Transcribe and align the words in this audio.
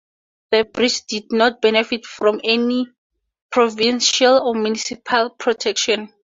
The 0.49 0.63
bridge 0.63 1.05
did 1.05 1.31
not 1.31 1.61
benefit 1.61 2.07
from 2.07 2.41
any 2.43 2.87
provincial 3.51 4.39
or 4.49 4.55
municipal 4.55 5.29
protection. 5.29 6.11